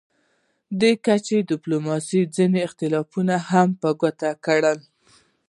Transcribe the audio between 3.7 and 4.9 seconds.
په ګوته کړل